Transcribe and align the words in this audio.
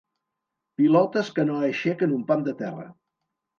Pilotes 0.79 1.29
que 1.37 1.45
no 1.51 1.59
aixequen 1.69 2.17
un 2.19 2.27
pam 2.33 2.49
de 2.51 2.57
terra. 2.65 2.91